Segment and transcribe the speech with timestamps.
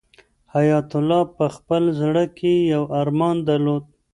[0.53, 3.83] حیات الله په خپل زړه کې یو ارمان درلود.